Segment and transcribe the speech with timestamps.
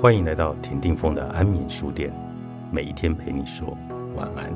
[0.00, 2.10] 欢迎来到田定峰的安眠书店，
[2.72, 3.76] 每一天陪你说
[4.16, 4.50] 晚安。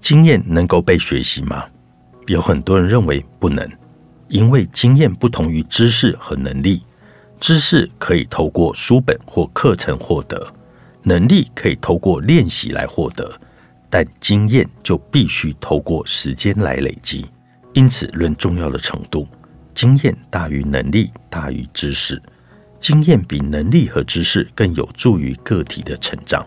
[0.00, 1.64] 经验能够被学习吗？
[2.26, 3.64] 有很多人认为不能，
[4.26, 6.82] 因为经验不同于知识和能力。
[7.38, 10.44] 知识可以透过书本或课程获得。
[11.08, 13.32] 能力可以透过练习来获得，
[13.88, 17.24] 但经验就必须透过时间来累积。
[17.72, 19.26] 因此，论重要的程度，
[19.72, 22.20] 经验大于能力，大于知识。
[22.78, 26.46] 经验比能力和知识更有助于个体的成长。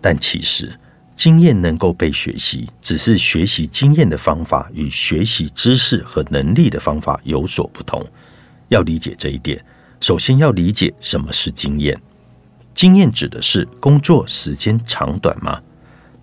[0.00, 0.72] 但其实，
[1.14, 8.04] 经验能够被学习，只是学习经验的方法与学习知识和能力的方法有所不同。
[8.68, 9.64] 要理解这一点，
[10.00, 11.96] 首先要理解什么是经验。
[12.74, 15.60] 经验指的是工作时间长短吗？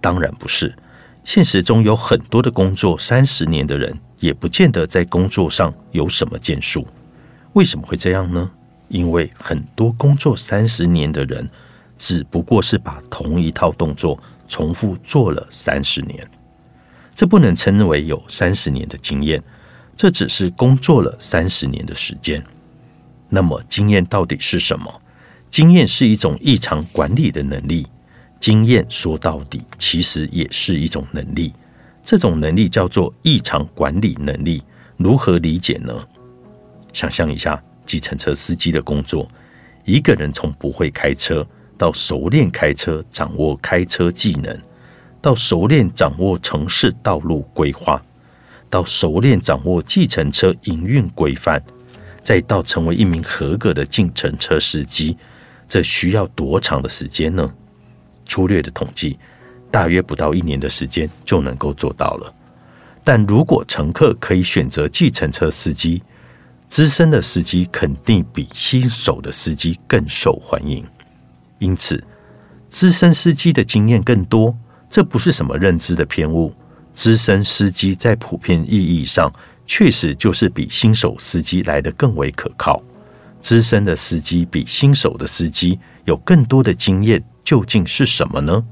[0.02, 0.76] 当然不是。
[1.24, 6.86] 现实中有很多的工作三十年的人，也不见得在工作上有什么建树。
[7.54, 8.52] 为什么会这样呢？
[8.88, 11.48] 因为很多工作三十年的人，
[11.98, 16.28] 只不过是把同一套动作重复做了三十年。
[17.14, 19.42] 这不能称为有三十年的经验，
[19.96, 22.44] 这只是工作了三十年的时间。
[23.30, 25.02] 那么，经验到底是什么？
[25.52, 27.86] 经验是一种异常管理的能力。
[28.40, 31.54] 经验说到底，其实也是一种能力。
[32.02, 34.64] 这种能力叫做异常管理能力。
[34.96, 35.94] 如何理解呢？
[36.94, 39.30] 想象一下，计程车司机的工作，
[39.84, 41.46] 一个人从不会开车
[41.78, 44.58] 到熟练开车，掌握开车技能，
[45.22, 48.02] 到熟练掌握城市道路规划，
[48.70, 51.62] 到熟练掌握计程车营运规范，
[52.24, 55.18] 再到成为一名合格的计程车司机。
[55.72, 57.50] 这需要多长的时间呢？
[58.26, 59.18] 粗略的统计，
[59.72, 62.36] 大约不到一年的时间就能够做到了。
[63.06, 66.04] 但如果乘客可以选择计程车司机，
[66.68, 70.86] 资深的司机肯定比新手的司机更受欢迎。
[71.60, 72.04] 因此，
[72.68, 74.54] 资深司机的经验更多，
[74.90, 76.54] 这不是什么认知的偏误。
[76.94, 79.32] 资深司机在普遍意义上，
[79.66, 82.84] 确实就是比新手司机来的更为可靠。
[83.42, 88.64] 资深的司机比新手的司机有更多的经验，究竟是什么呢？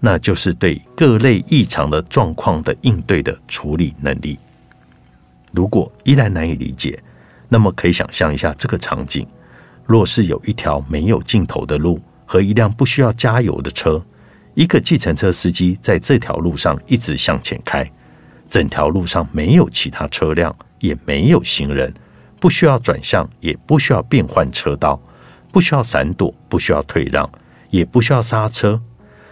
[0.00, 4.38] 那就是对各类异常的状况的应对的处理能力。
[5.52, 7.02] 如果依然难以理解，
[7.48, 9.26] 那么可以想象一下这个场景：
[9.86, 14.04] 若是有一条没有尽头的路和一辆不需要加油的车，
[14.54, 17.90] 一个计程车司机在这条路上一直向前开，
[18.48, 21.94] 整条路上没有其他车辆，也没有行人。
[22.46, 25.02] 不需要转向，也不需要变换车道，
[25.50, 27.28] 不需要闪躲，不需要退让，
[27.70, 28.80] 也不需要刹车。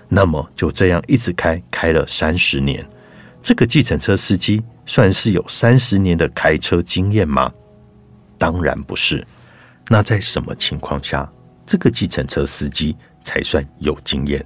[0.09, 2.85] 那么就这样一直开，开了三十年。
[3.41, 7.53] 这个计程车司机算是有三十年的开车经验吗？
[8.37, 9.25] 当然不是。
[9.89, 11.33] 那在什么情况下，
[11.65, 14.45] 这个计程车司机才算有经验？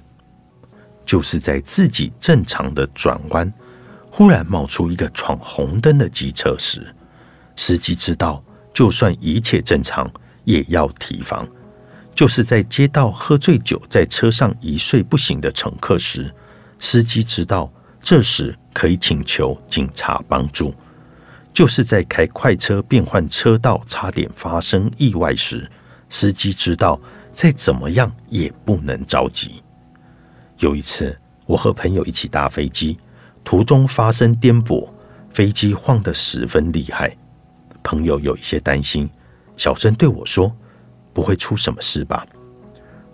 [1.07, 3.51] 就是在自己正常的转弯，
[4.11, 6.95] 忽然冒出一个闯红灯的机车时，
[7.55, 8.43] 司机知道。
[8.79, 10.09] 就算一切正常，
[10.45, 11.45] 也要提防。
[12.15, 16.33] 就是在接到喝醉酒在车上一睡不醒的乘客时，
[16.79, 17.69] 司机知道
[18.01, 20.73] 这时可以请求警察帮助；
[21.53, 25.69] 就是在开快车变换车道差点发生意外时，
[26.07, 26.97] 司机知道
[27.33, 29.61] 再怎么样也不能着急。
[30.59, 32.97] 有一次，我和朋友一起搭飞机，
[33.43, 34.87] 途中发生颠簸，
[35.29, 37.13] 飞机晃得十分厉害。
[37.83, 39.09] 朋友有一些担心，
[39.57, 40.55] 小声对我说
[41.13, 42.25] ：“不会出什么事吧？”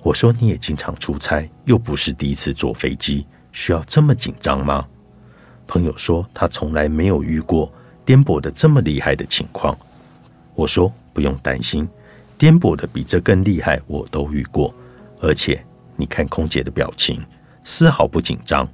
[0.04, 4.86] 我说：“你也经常出差，又不是第一次坐飞机，需要这么紧张吗？”
[5.68, 7.72] 朋友说：“他从来没有遇过
[8.04, 9.76] 颠簸的这么厉害的情况。”
[10.54, 11.90] 我说：“不用担心，
[12.38, 14.74] 颠簸的比这更厉害，我都遇过。
[15.20, 15.66] 而且
[15.96, 17.26] 你看空姐的表情，
[17.64, 18.68] 丝毫不紧张，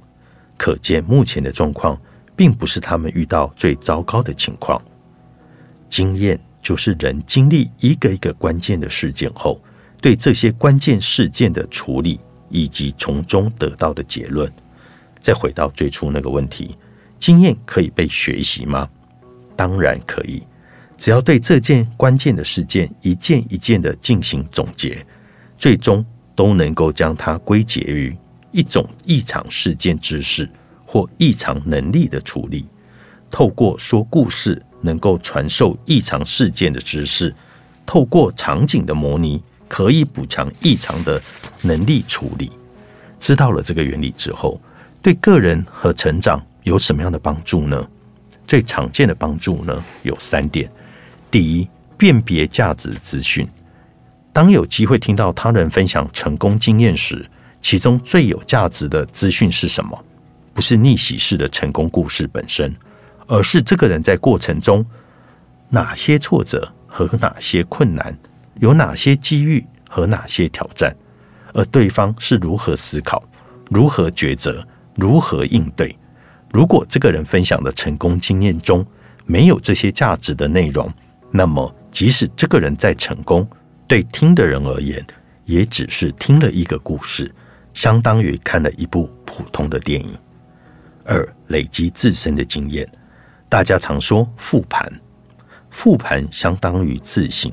[0.58, 1.98] 可见目前的状况
[2.36, 4.80] 并不是他们遇到最糟糕的情况。”
[5.92, 9.60] 经验就是人经历一个一个关键的事件后，
[10.00, 12.18] 对这些关键事件的处理，
[12.48, 14.50] 以及从中得到的结论。
[15.20, 16.78] 再回到最初那个问题：
[17.18, 18.88] 经验可以被学习吗？
[19.54, 20.42] 当然可以，
[20.96, 25.04] 只要对这件关键的事件一件一件的进行总结，
[25.58, 26.02] 最终
[26.34, 28.16] 都能够将它归结于
[28.50, 30.48] 一种异常事件知识
[30.86, 32.66] 或异常能力的处理。
[33.30, 34.62] 透过说故事。
[34.82, 37.34] 能够传授异常事件的知识，
[37.86, 41.20] 透过场景的模拟，可以补强异常的
[41.62, 42.52] 能力处理。
[43.18, 44.60] 知道了这个原理之后，
[45.00, 47.88] 对个人和成长有什么样的帮助呢？
[48.46, 50.70] 最常见的帮助呢有三点：
[51.30, 53.48] 第一，辨别价值资讯。
[54.32, 57.24] 当有机会听到他人分享成功经验时，
[57.60, 60.04] 其中最有价值的资讯是什么？
[60.52, 62.74] 不是逆袭式的成功故事本身，
[63.26, 64.84] 而是这个人在过程中
[65.68, 68.16] 哪些挫折和哪些困难，
[68.60, 70.94] 有哪些机遇和哪些挑战，
[71.54, 73.22] 而对方是如何思考、
[73.70, 74.66] 如何抉择、
[74.96, 75.96] 如何应对。
[76.52, 78.84] 如果这个人分享的成功经验中
[79.24, 80.92] 没有这些价值的内容，
[81.30, 83.48] 那么即使这个人再成功，
[83.86, 85.02] 对听的人而言，
[85.46, 87.34] 也只是听了一个故事，
[87.72, 90.14] 相当于看了一部普通的电影。
[91.04, 92.86] 二、累积自身的经验。
[93.52, 94.90] 大家常说复盘，
[95.68, 97.52] 复盘相当于自省，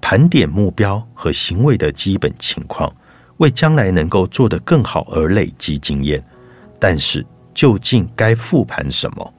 [0.00, 2.92] 盘点目标和行为的基本情况，
[3.36, 6.20] 为将来能够做得更好而累积经验。
[6.80, 7.24] 但是，
[7.54, 9.34] 究竟该复盘什么？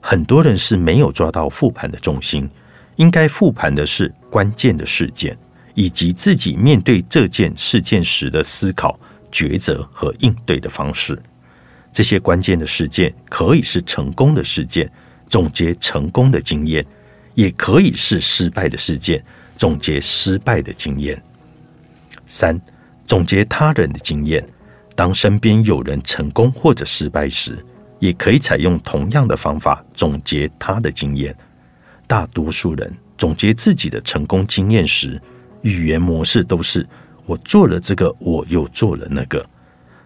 [0.00, 2.48] 很多人是没有抓到复盘的重心。
[2.96, 5.36] 应该复盘的是关键的事件。
[5.74, 8.98] 以及自己面对这件事件时的思考、
[9.30, 11.22] 抉择和应对的方式，
[11.92, 14.90] 这些关键的事件可以是成功的事件，
[15.32, 16.84] 总结成功的经验；
[17.32, 19.24] 也可以是失败的事件，
[19.56, 21.20] 总结失败的经验。
[22.26, 22.60] 三、
[23.06, 24.46] 总结他人的经验。
[24.94, 27.64] 当身边有人成功或者失败时，
[27.98, 31.34] 也可以采用同样的方法总结他的经验。
[32.06, 35.18] 大多数人总结自己的成功经验时，
[35.62, 36.86] 语言模式都是
[37.24, 39.42] 我做了这个，我又做了那个。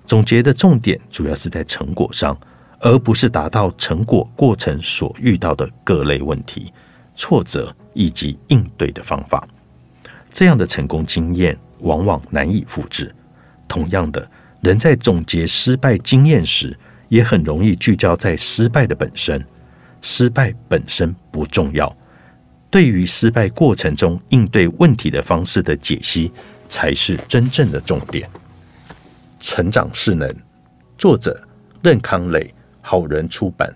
[0.06, 2.38] 总结的重点主要是在成果上，
[2.80, 6.72] 而不是达到成果过程所遇到的各类问题、
[7.14, 9.46] 挫折以及应对的方法。
[10.30, 13.14] 这样的成功经验往往难以复制。
[13.66, 14.28] 同样的，
[14.60, 16.78] 人在总结失败经验时，
[17.08, 19.44] 也很容易聚焦在失败的本身。
[20.02, 21.96] 失败本身不重要。
[22.70, 26.30] 对于失败过程中应对问题的方式的解析，
[26.68, 28.28] 才是真正的重点。
[29.40, 30.32] 成长势能，
[30.98, 31.42] 作者
[31.82, 32.52] 任康磊，
[32.88, 33.68] 好人出版。